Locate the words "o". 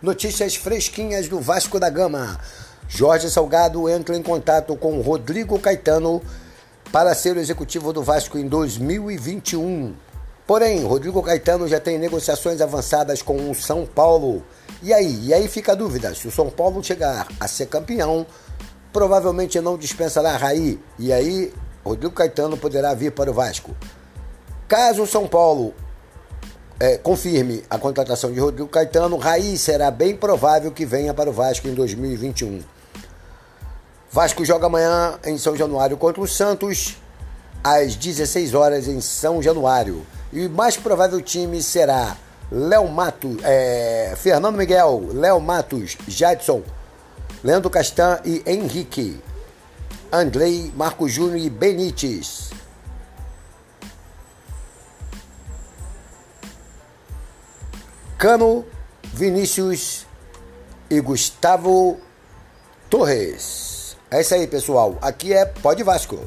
7.34-7.40, 13.50-13.54, 16.28-16.30, 23.30-23.34, 25.04-25.06, 31.30-31.32, 36.20-36.28, 40.46-40.50